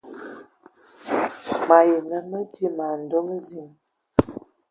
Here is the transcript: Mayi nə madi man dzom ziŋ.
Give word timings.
Mayi 1.67 1.95
nə 2.09 2.17
madi 2.29 2.65
man 2.77 2.99
dzom 3.09 3.27
ziŋ. 3.45 3.67